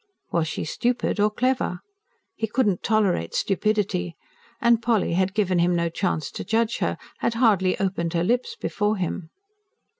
Was 0.31 0.47
she 0.47 0.63
stupid 0.65 1.19
or 1.19 1.29
clever? 1.29 1.79
He 2.33 2.47
could 2.47 2.65
not 2.65 2.81
tolerate 2.81 3.35
stupidity. 3.35 4.15
And 4.59 4.81
Polly 4.81 5.13
had 5.13 5.35
given 5.35 5.59
him 5.59 5.75
no 5.75 5.89
chance 5.89 6.31
to 6.31 6.43
judge 6.43 6.79
her; 6.79 6.97
had 7.19 7.35
hardly 7.35 7.79
opened 7.79 8.13
her 8.13 8.23
lips 8.23 8.55
before 8.59 8.97
him. 8.97 9.29